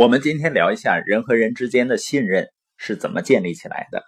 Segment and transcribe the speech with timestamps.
[0.00, 4.02] 我们今天聊一下人和人之间的信任是怎么建立起来的。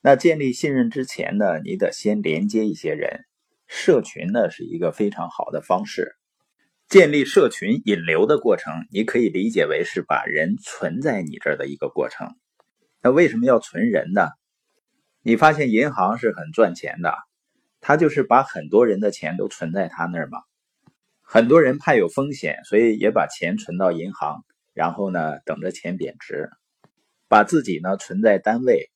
[0.00, 3.20] 那建立信任之前呢，你得先连接一些人，
[3.68, 6.16] 社群呢是一个非常好的方式。
[6.88, 12.34] 建立社群引流的过程，你可以理解为是把人存在你这儿的一个过程。
[13.00, 14.30] 那为什么要存人呢？
[15.22, 17.14] 你发现银行是很赚钱的，
[17.80, 20.40] 他就是把很多人的钱都存在他那儿嘛。
[21.22, 24.44] 很多人怕有风险，所以也把钱存到银行。
[24.76, 26.50] 然后呢，等着钱贬值，
[27.28, 28.90] 把自己呢存在单位，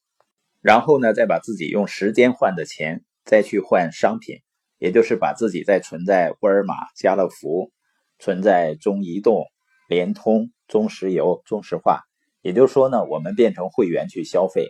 [0.60, 4.42] 然后呢再把自己用时间换的钱再去换商品，
[4.76, 7.72] 也就是把自己再存在沃尔玛、家乐福，
[8.18, 9.46] 存在中移动、
[9.88, 12.02] 联通、中石油、中石化。
[12.42, 14.68] 也就是说呢，我们变成会员去消费。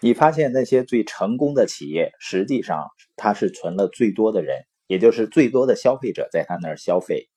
[0.00, 7.28] 你发现那些最成功的企业，实际上它是存了最多的人，也就是最多的消费者在他那儿消费。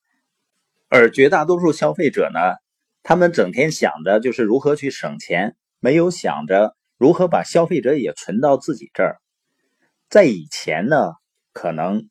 [0.88, 2.56] 而绝大多数消费者呢，
[3.02, 9.18] 他们整天想着就是如何去省钱，没有想着如何把消费者也存到自己这儿。
[10.08, 11.12] 在以前呢，
[11.52, 12.08] 可能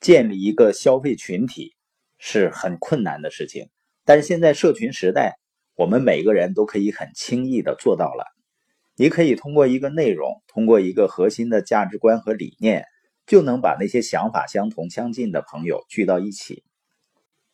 [0.00, 1.74] 建立一个消费群体
[2.18, 3.68] 是很困难的事情，
[4.04, 5.38] 但是现在社群时代，
[5.74, 8.24] 我们每个人都可以很轻易的做到了。
[8.96, 12.86] 你可以通过一个内容，通过一个核心的价值观和理念，
[13.26, 16.62] 就能把那些想法相同相近的朋友聚到一起。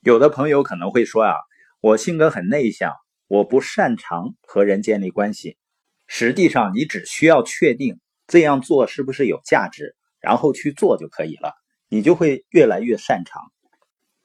[0.03, 1.35] 有的朋友可能会说啊，
[1.81, 2.95] 我性格很内向，
[3.29, 5.59] 我不擅长和人建立关系。
[6.07, 11.53] 实际上，你只需要确定这样做是不是有价值，然后去做就可以了，
[11.91, 13.43] 你就会越来越擅长。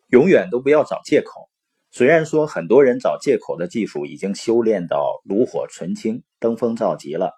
[0.07, 1.49] 永远都不要找借口。
[1.91, 7.33] 虽然说很多人找借口的技术已经修炼到炉火纯青、登峰造极了。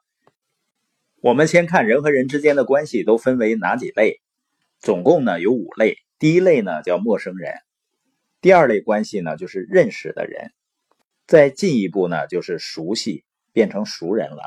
[1.21, 4.21] 我们先看人和人之间的关系都分为哪几类？
[4.79, 5.97] 总共呢有五类。
[6.19, 7.55] 第一类呢叫陌生人。
[8.47, 10.51] 第二类关系呢，就是认识的人；
[11.27, 14.41] 再进一步呢，就是熟悉，变成熟人了。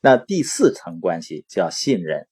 [0.00, 2.26] 那第四层关系叫信任。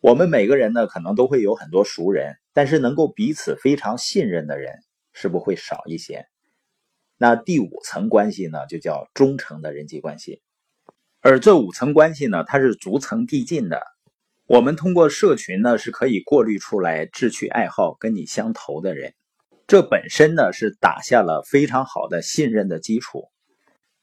[0.00, 4.72] 我们每个人呢，可能都会有很多熟人，但是能够彼此非常信任的人，
[5.12, 6.28] 是不会少一些？
[7.16, 10.42] 那第五层关系呢，就叫忠诚的人际关系。
[11.18, 13.82] 而这五层关系呢，它是逐层递进的。
[14.46, 19.14] 我们通过社群呢，是可以过滤出来志趣爱好跟你相投的人。
[19.68, 23.28] 这本身呢是打下了非常好的信任的基础，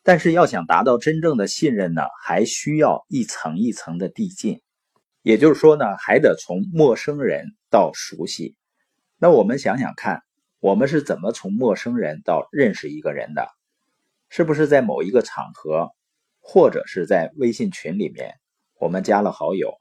[0.03, 4.61] 但是要想达到真正的信任呢，还需要一层一层的递进。
[5.23, 8.55] 也就是说呢，还得从陌生人到熟悉。
[9.17, 10.21] 那我们想想看，
[10.59, 13.47] 我们是怎么从陌生人到认识一个人的？
[14.29, 15.89] 是不是在某一个场合，
[16.41, 18.35] 或者是在微信群里面，
[18.79, 19.73] 我们加了好友？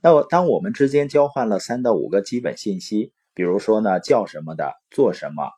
[0.00, 3.12] 那么当我们之间交换了三到五个基本信息。
[3.34, 5.50] 比如说呢，叫什么的，做什么，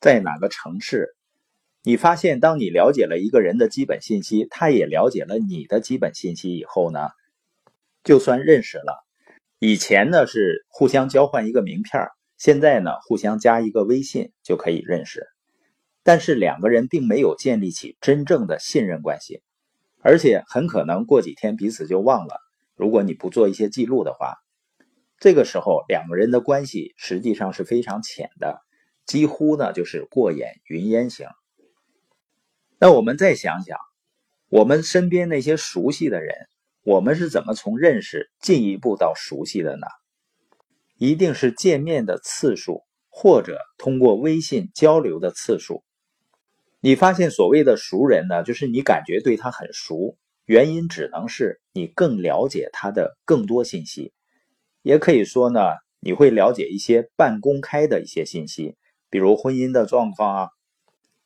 [0.00, 1.16] 在哪个城市？
[1.82, 7.10] 你发现，当你了解了一个人的基本信息，他也了解了你的基本信息以后呢，
[8.04, 9.04] 就算认识了。
[9.58, 12.06] 以前呢是互相交换一个名片，
[12.38, 15.26] 现在呢互相加一个微信就可以认识。
[16.04, 19.42] 但是两个人并没有建立起真正的信任关系，
[20.02, 22.38] 而且很可能过几天彼此就忘了。
[22.76, 24.34] 如果你不做一些记录的话。
[25.18, 28.60] 这个时候，两个人的关系实际上是非常浅的，
[29.06, 31.26] 几乎呢就是过眼云烟型。
[32.78, 33.78] 那我们再想想，
[34.48, 36.34] 我们身边那些熟悉的人，
[36.82, 39.86] 我们是怎么从认识进一步到熟悉的呢？
[40.98, 45.82] 一定是见面的次数，或者通过微信交流的次数。
[46.80, 54.12] 你发现所谓的熟人呢，就是你感觉对他很熟，原因只能是你更了解他的更多信息。
[54.86, 55.60] 也可以说呢，
[55.98, 58.76] 你会了解一些半公开的一些信息，
[59.10, 60.50] 比如婚姻的状况啊，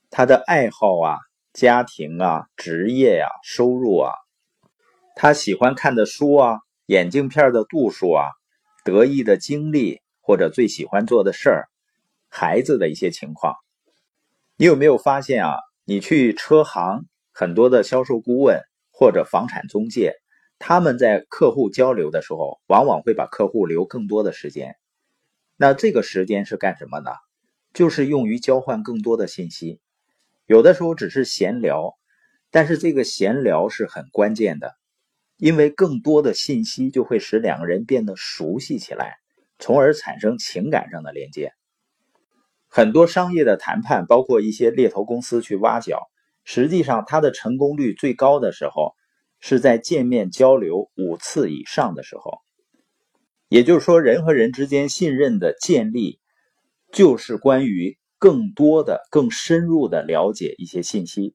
[0.09, 1.19] 他的爱好啊、
[1.53, 4.15] 家庭啊、职业呀、收入啊，
[5.15, 8.25] 他喜欢看的书啊、眼镜片的度数啊、
[8.83, 11.69] 得意的经历或者最喜欢做的事儿、
[12.31, 13.57] 孩子的一些情况。
[14.57, 15.59] 你有没有发现啊？
[15.85, 18.59] 你去车行，很多的销售顾问
[18.91, 20.15] 或者房产中介。
[20.63, 24.77] 他们在客户交流的时候，往往会把客户留更多的时间。
[25.57, 27.11] 那这个时间是干什么呢？
[27.73, 29.81] 就是用于交换更多的信息。
[30.45, 31.95] 有的时候只是闲聊，
[32.51, 34.77] 但是这个闲聊是很关键的，
[35.39, 39.17] 因为更多的信息就会使两个人变得熟悉起来，
[39.59, 41.55] 从而产生情感上的连接。
[42.69, 46.11] 很多商业的谈判，包括一些猎头公司去挖角，
[46.45, 48.95] 实际上它的成功率最高的时候。
[49.41, 52.39] 是在见面交流五次以上的时候，
[53.49, 56.21] 也就是说，人和人之间信任的建立，
[56.93, 61.35] 就是关于更多的、更深入的了解一些信息。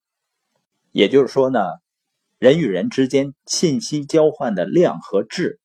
[0.91, 1.59] 也就是说呢，
[2.37, 5.59] 人与人之间信息交换的量和质，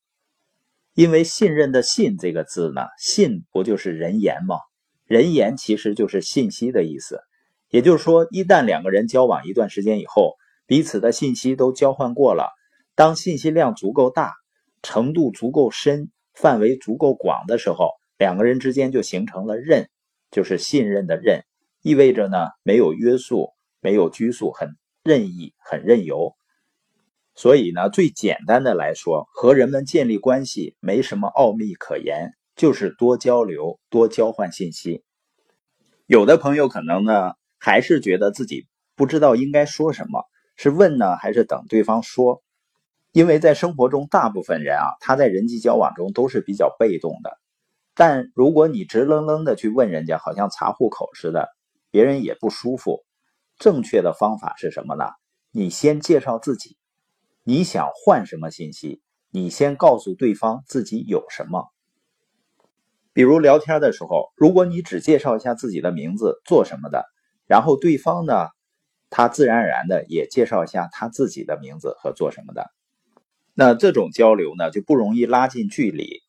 [0.94, 4.56] 因为信任的“信”这个字呢，“信”不就是人言吗？
[5.04, 7.20] 人言其实就是信息的意思。
[7.68, 10.34] 也就是说，一旦两个人交往一段时间以后，
[10.70, 12.48] 彼此的信息都交换过了，
[12.94, 14.34] 当信息量足够大、
[14.82, 19.90] 程度足够深、范围足够广的时候，两个人之间就形成了任，
[20.30, 21.42] 就是信任的任，
[21.82, 23.48] 意味着呢没有约束、
[23.80, 26.36] 没有拘束，很任意、很任由。
[27.34, 35.02] 所以呢，最简单的来说，和人们建立关系没什么奥秘可言，就是多交流、多交换信息。
[36.06, 37.32] 有的朋友可能呢。
[37.62, 40.24] 还是觉得自己不知道应该说什么，
[40.62, 42.42] 是问呢，还是等对方说？
[43.12, 47.38] 因为在生活中，大部分人啊，他在人际交往中都是比较被动的。
[47.94, 51.48] 但如果你直愣愣的去问人家，好像查户口似的，
[51.90, 53.00] 别人也不舒服。
[53.56, 55.06] 正确的方法是什么呢？
[55.50, 56.76] 你先介绍自己，
[57.42, 59.00] 你想换什么信息？
[59.30, 61.70] 你先告诉对方自己有什么。
[63.14, 67.06] 比如聊天的时候，如果你只介绍一下自己的名字、做什么的。
[67.46, 68.46] 然后对方呢，
[69.10, 72.70] 他自然而然的也介绍一下他自己的名字和做什么的。
[73.52, 76.22] 那这种交流呢，就不容易拉近距离。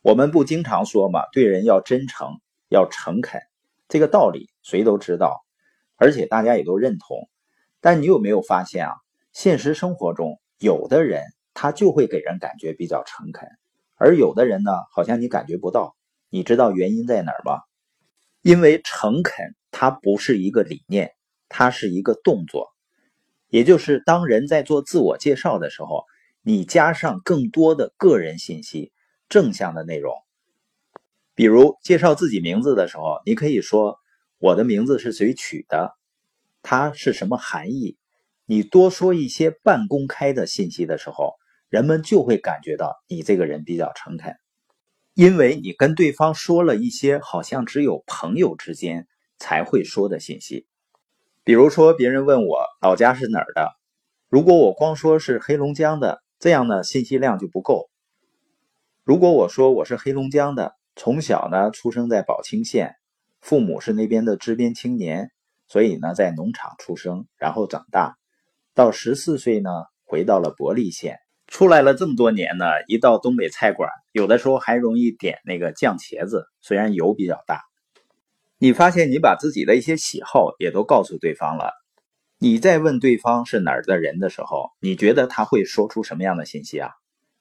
[0.00, 3.42] 我们不经常说嘛，对人要真诚，要诚恳，
[3.88, 5.44] 这个道理谁都知道，
[5.96, 7.28] 而且大家也都认同。
[7.80, 8.94] 但你有没有发现啊？
[9.32, 13.48] 现实生活中，有的人他就会给人感觉比较诚恳，
[13.96, 15.94] 而有的人呢，好像你感觉不到。
[16.30, 17.60] 你知道原因在哪儿吗？
[18.42, 19.54] 因为诚恳。
[19.72, 21.12] 它不是一个理念，
[21.50, 22.68] 它是一个动作，
[23.48, 26.04] 也就是当人在做自我介绍的时候，
[26.42, 28.92] 你加上更多的个人信息、
[29.28, 30.14] 正向的内容。
[31.34, 33.98] 比如介绍自己名字的时候，你可以说
[34.38, 35.96] 我的名字是谁取的，
[36.62, 37.98] 它是什么含义。
[38.46, 41.34] 你多说一些半公开的信息的时候，
[41.68, 44.36] 人们就会感觉到你这个人比较诚恳，
[45.14, 49.08] 因为你跟对方说了一些好像只有朋友之间。
[49.42, 50.66] 才会说的信息，
[51.42, 53.72] 比如说别人问我老家是哪儿的，
[54.28, 57.88] 如果我光说是黑龙江的，这样呢信息量就不够。
[59.04, 62.94] 如果我说我是黑龙江的，从小呢出生在宝清县，
[63.40, 65.30] 父母是那边的支边青年，
[65.66, 68.16] 所以呢在农场出生，然后长大，
[68.74, 69.70] 到十四岁呢
[70.04, 77.62] 回到了伯利县，出来了这么多年呢，一到东北菜馆，有的时候还容易点那个酱茄子，虽然油比较大。
[78.62, 81.72] 你发现你把自己的一些喜好也都告诉对方了，
[82.38, 86.90] 你在问对方是哪儿的人的时候，你觉得他会说出什么样的信息啊？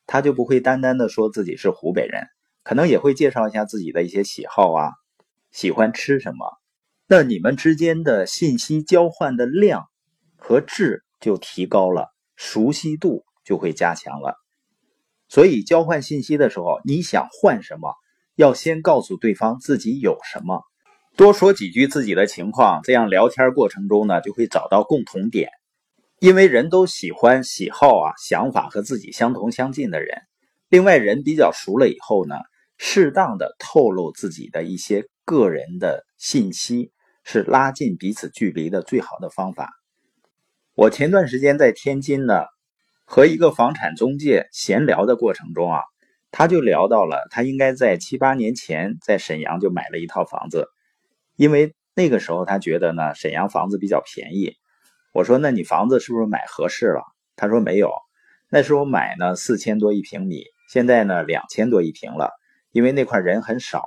[0.07, 2.23] 他就不会单单的说自己是湖北人，
[2.63, 4.91] 可能也会介绍一下自己的一些喜好啊，
[5.51, 6.57] 喜欢吃什么。
[7.05, 9.89] 那你们之间的信息交换的量
[10.37, 12.07] 和质就提高了，
[12.37, 14.37] 熟悉度就会加强了。
[15.27, 17.93] 所以交换信息的时候，你想换什么，
[18.35, 20.63] 要先告诉对方自己有什么。
[21.19, 25.49] 多说几句自己的情况，这样聊天过程中呢，就会找到共同点。
[26.19, 30.21] 因为人都喜欢喜好啊、想法和自己相同相近的人。
[30.69, 32.35] 另外，人比较熟了以后呢，
[32.77, 36.93] 适当的透露自己的一些个人的信息，
[37.25, 39.73] 是拉近彼此距离的最好的方法。
[40.73, 42.45] 我前段时间在天津呢，
[43.03, 45.81] 和一个房产中介闲聊的过程中啊，
[46.31, 50.69] 他就聊到了他应该在七八年前在沈阳就买了一套房子。
[51.39, 54.57] 因为那个时候他觉得呢，沈阳房子比较便宜。
[55.13, 57.01] 我说：“那你房子是不是买合适了？”
[57.37, 57.93] 他说：“没有，
[58.51, 62.31] 那时候买呢四千多一平米，现在呢两千多一平了。
[62.73, 63.85] 因为那块人很少，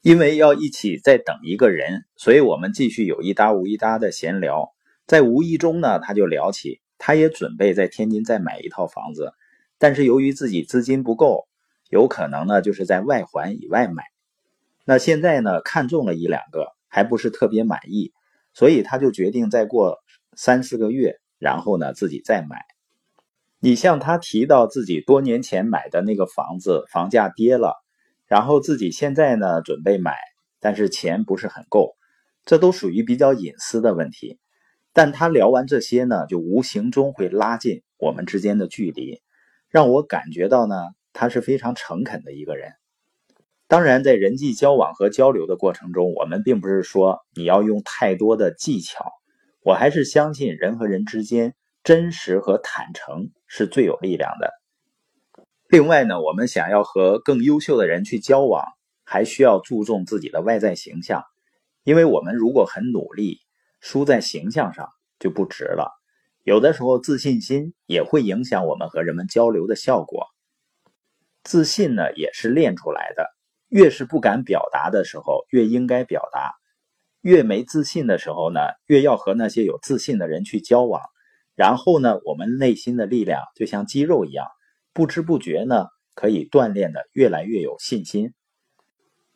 [0.00, 4.72] 因为要一起再等一个人，所以我们继续有一搭无一搭的闲聊。
[5.08, 9.32] 在无意中呢，他就聊起，他也准备在天津再买一套房子，
[9.76, 11.48] 但是由于自己资金不够，
[11.90, 14.04] 有可能呢就是在外环以外买。”
[14.84, 18.12] 那现在呢，看中了一两个，还不是特别满意，
[18.52, 19.98] 所以他就决定再过
[20.36, 22.58] 三四个月，然后呢自己再买。
[23.60, 27.82] 你像他提到自己多年前买的那个房子，房价跌了，
[28.26, 30.16] 然后自己现在呢准备买，
[30.60, 31.96] 但是钱不是很够，
[32.44, 34.38] 这都属于比较隐私的问题。
[34.92, 39.22] 但他聊完这些呢，就无形中会拉近我们之间的距离，
[39.70, 40.76] 让我感觉到呢，
[41.14, 42.74] 他是非常诚恳的一个人。
[43.74, 49.10] 当然，在人际交往和交流的过程中，我们并不是说你要用太多的技巧。
[49.64, 54.52] 我还是相信人和人之间真实和坦诚是最有力量的。
[55.66, 58.64] 另外呢，我们想要和更优秀的人去交往，
[59.02, 61.24] 还需要注重自己的外在形象，
[61.82, 63.40] 因为我们如果很努力，
[63.80, 64.88] 输在形象上
[65.18, 65.90] 就不值了。
[66.44, 70.28] 有的时候自信心也会影响我们和人们交流的效果。
[71.42, 73.33] 自信呢也是练出来的，
[73.74, 76.52] 越是不敢表达的时候，越应该表达；
[77.22, 81.02] 越没自信的时候呢，越要和那些有自信的人去交往。
[81.56, 84.46] 然后呢，我们内心的力量就像肌肉一样，
[84.92, 88.32] 不知不觉呢，可以锻炼的越来越有信心。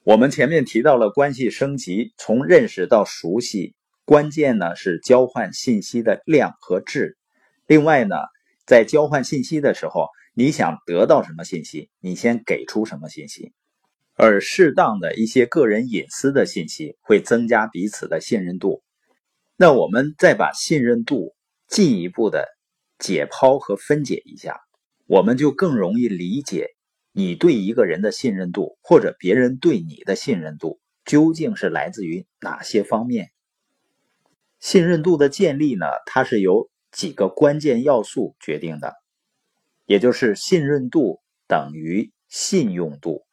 [0.05, 7.19] 我们前面提到了关系升级，从认识到熟悉，关键呢是交换信息的量和质。
[7.67, 8.15] 另外呢，
[8.67, 13.53] 在交换信息的时候，你想得到什么信息，你先给出什么信息。
[14.19, 18.83] 而适当的一些个人隐私的信息，会增加彼此的信任度。
[19.57, 21.35] 那我们再把信任度。
[21.71, 22.49] 进一步的
[22.99, 24.59] 解剖和分解一下，
[25.05, 26.69] 我们就更容易理解
[27.13, 33.33] 你对一个人的信任度，或者别人对你的信任度究竟是来自于哪些方面。
[34.61, 38.95] 信任度的建立呢，它是由几个关键要素决定的，
[39.85, 43.27] 也就是信任度等于信用度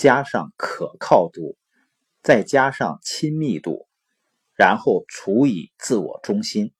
[0.00, 1.58] 加上可靠度，
[2.22, 3.86] 再加上亲密度，
[4.56, 6.72] 然后除以自我中心。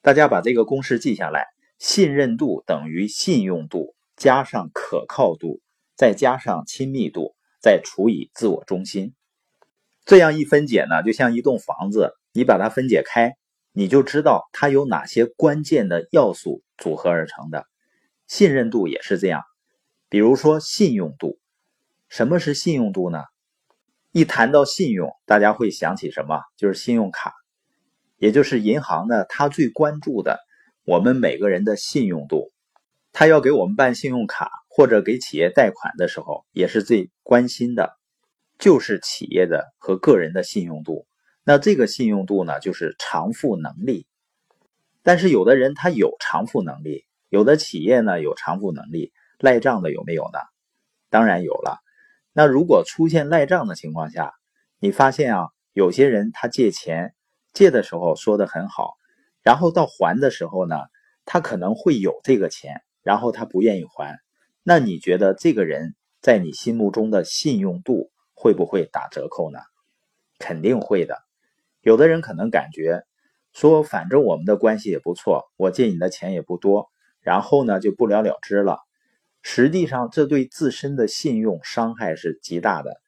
[0.00, 1.48] 大家把这个公式记下来：
[1.80, 5.60] 信任度等于信用度加上可靠度，
[5.96, 9.16] 再加上亲密度，再除以自我中心。
[10.04, 13.34] 这样一分解呢，就像一栋房子，你把它分解开，
[13.72, 17.66] 你就知道它有哪些关键的要素组合而成的。
[18.28, 19.42] 信任度也是这样。
[20.08, 21.40] 比如说信用度，
[22.08, 23.24] 什么是信用度呢？
[24.12, 26.40] 一谈到信用，大家会想起什么？
[26.56, 27.34] 就是信用卡。
[28.16, 30.40] 也就是银行呢，它最关注的
[30.84, 32.50] 我们每个人的信用度，
[33.12, 37.90] 他要给我们办信用卡或者给企业贷款的时候，也是最关心的，
[38.58, 41.06] 就是企业的和个人的信用度。
[41.44, 44.06] 那这个信用度呢，就是偿付能力。
[45.02, 50.38] 但是有的人他有偿付能力，有的企业呢有偿付能力，赖账的有没有呢？
[51.10, 51.80] 当然有了。
[52.36, 54.34] 那如果出现赖账的情况下，
[54.78, 57.14] 你发现啊，有些人他借钱。
[57.54, 58.96] 借的时候说的很好，
[59.42, 60.76] 然后到还的时候呢，
[61.24, 64.18] 他可能会有这个钱，然后他不愿意还。
[64.62, 69.58] 那你觉得这个人在你心目中的信用度会不会打折扣呢？
[70.38, 71.16] 肯定会的。
[71.80, 73.04] 有的人可能感觉
[73.54, 76.90] 说，反正我们的关系也不错，我借你的钱也不多，
[77.22, 78.80] 然后呢就不了了之了。
[79.48, 83.00] 实际上，这对自身的信用伤害是极大的，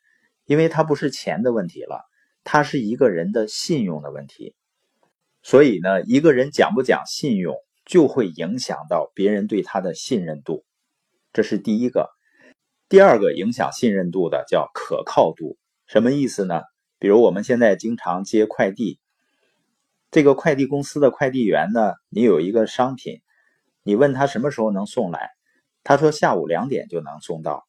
[0.45, 2.09] 因为它不是钱的问题了。
[2.45, 4.55] 它是一个人的信用的问题，
[5.43, 10.65] 所以呢，一个人讲不讲信用，就会影响到别人对他的信任度，
[11.33, 12.09] 这是第一个。
[12.89, 16.63] 第二个影响信任度的叫可靠度，什么意思呢？
[17.01, 19.01] 比如我们现在经常接快递，
[20.13, 23.23] 这个快递公司的快递员呢，你有一个商品，
[23.83, 25.31] 你问他什么时候能送来，
[25.89, 27.67] 他说下午两点就能送到，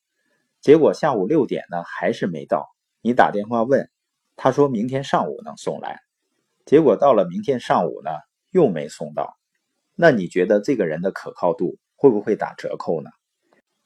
[0.59, 2.67] 结果下午六点呢还是没到，
[3.01, 3.89] 你打电话问。
[4.35, 6.01] 他说明天上午能送来，
[6.65, 8.11] 结果到了明天上午呢，
[8.51, 9.37] 又没送到。
[9.95, 13.09] 那你觉得这个人的可靠度会不会打折扣呢？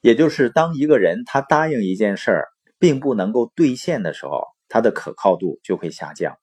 [0.02, 2.48] 也就是当一个人他答应一件事儿，
[2.80, 6.40] 并不能够兑现的时候，他的可靠度就会下降。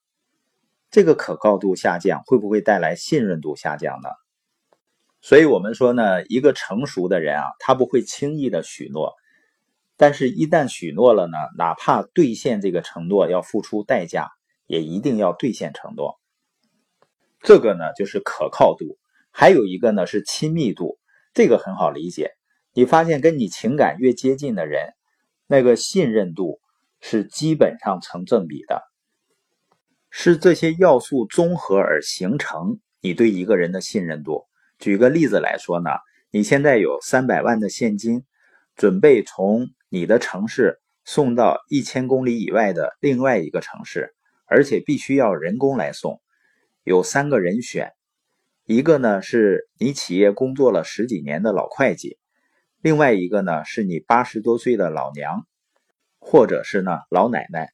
[0.92, 4.10] 这个可靠度下降会不会带来信任度下降呢？
[5.22, 9.14] 所以我们说呢，一个成熟的人啊，他不会轻易的许诺。
[9.96, 14.30] 但是，一旦许诺了呢，哪怕兑现这个承诺要付出代价，
[14.66, 16.18] 也一定要兑现承诺。
[17.42, 18.98] 这个呢，就是可靠度。
[19.30, 20.98] 还有一个呢，是亲密度。
[21.34, 22.32] 这个很好理解。
[22.72, 24.94] 你发现跟你情感越接近的人，
[25.46, 26.60] 那个信任度
[27.00, 28.82] 是基本上成正比的。
[30.08, 34.46] 是这些要素综合而形成你对一个人的信任度。
[34.80, 35.90] 举个例子来说呢，
[36.32, 38.24] 你现在有三百万的现金，
[38.74, 39.68] 准备从。
[39.92, 44.14] 你的城市送到一千公里以外的另外一个城市，
[44.46, 46.22] 而且必须要人工来送。
[46.84, 47.90] 有三个人选，
[48.66, 52.18] 一个呢是你企业工作了十几年的老会计，
[52.80, 55.44] 另外一个呢是你八十多岁的老娘，
[56.20, 57.72] 或者是呢老奶奶，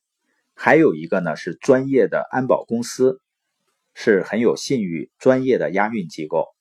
[0.55, 3.21] 还有一个呢是专业的安保公司，
[3.93, 6.56] 是很有信誉、专业的押运机构。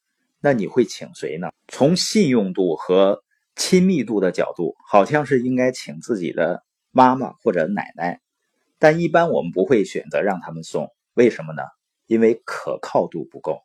[0.45, 1.49] 那你会请谁呢？
[1.67, 3.23] 从信用度和
[3.55, 8.19] 亲密度的角度，好像是应该请自己的妈妈或者奶奶，
[8.77, 11.63] 但一般我们不会选择让他们送，为什么呢？
[12.05, 13.63] 因为可靠度不够。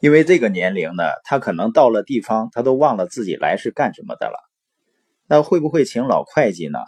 [0.00, 4.38] 因为这个年龄呢，他可能到了地方，他都忘了自己来是干什么的了。
[5.26, 6.78] 那会不会请老会计呢？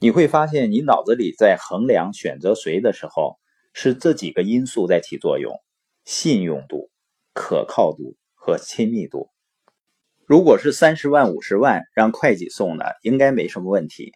[0.00, 3.38] 你会发现，你脑子里在衡量选择谁的时候，
[3.72, 5.54] 是这几个因素在起作用：
[6.04, 6.90] 信用度、
[7.32, 9.30] 可靠度和亲密度。
[10.24, 14.12] 如果是三十万、五十万让会计送呢，应该没什么问题。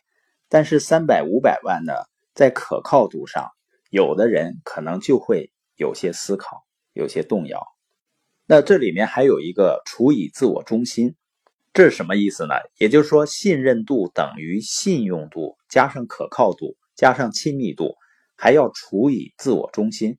[0.48, 1.92] 但是三百、五百万呢，
[2.34, 3.50] 在可靠度上，
[3.90, 7.60] 有的人可能就会有些思考，有些动摇。
[8.46, 11.16] 那这里面还有一个除以自我中心。
[11.74, 12.54] 这是什么意思呢？
[12.78, 17.96] 也就是说，信任度等于信用度加上可靠度加上亲密度，
[18.36, 20.16] 还要除以自我中心。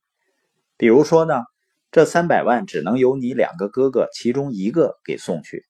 [0.76, 1.42] 比如说呢，
[1.98, 5.66] 这三百万只能由你两个哥哥其中一个给送去。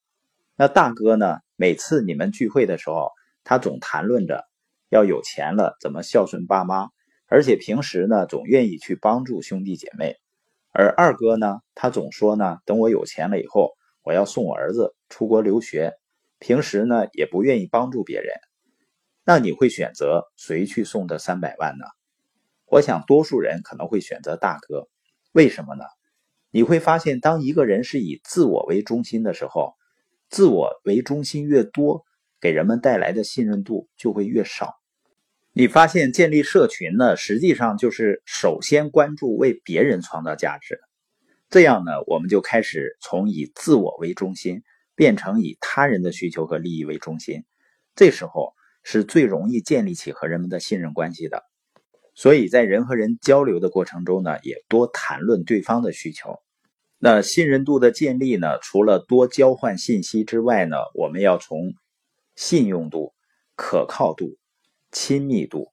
[0.57, 3.11] 那大哥呢，每次你们聚会的时候，
[3.45, 4.43] 他总谈论着
[4.89, 6.89] 要有钱了怎么孝顺爸妈，
[7.27, 10.17] 而且平时呢总愿意去帮助兄弟姐妹。
[10.73, 13.71] 而二哥呢，他总说呢，等我有钱了以后。
[14.03, 15.93] 我要送我儿子出国留学，
[16.39, 18.33] 平时呢也不愿意帮助别人。
[19.23, 21.85] 那你会选择谁去送这三百万呢？
[22.65, 24.89] 我想多数人可能会选择大哥。
[25.31, 25.85] 为什么呢？
[26.57, 29.75] 你会发现，当一个人是以自我为中心的时候，
[30.27, 32.03] 自我为中心越多，
[32.41, 34.73] 给人们带来的信任度就会越少。
[35.53, 40.79] 你发现建立社群呢，实际上就是首先关注为别人创造价值。
[41.47, 44.63] 这样呢，我们就开始从以自我为中心
[44.95, 47.43] 变成以他人的需求和利益为中心。
[47.93, 51.43] 这时候是最容易建立起和人们的信任关系的。
[52.15, 56.39] 所以在人和人交流的过程中呢，也多谈论对方的需求。
[56.99, 61.75] 那信任度的建立呢，除了多交换信息之外呢，我们要从
[62.35, 63.13] 信用度、
[63.55, 64.37] 可靠度、
[64.91, 65.71] 亲密度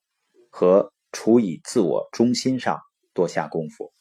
[0.51, 2.79] 和处以自我中心上
[3.11, 3.94] 多下功夫。